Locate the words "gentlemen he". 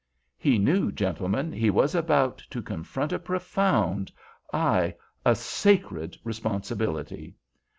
0.91-1.69